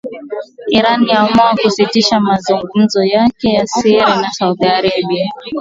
[0.69, 5.29] Iran yaamua kusitisha mazungumzo yake ya siri na Saudi Arabia